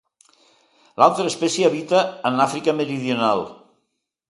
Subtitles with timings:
[1.01, 2.01] L'altra espècie habita
[2.31, 3.47] en Àfrica meridional.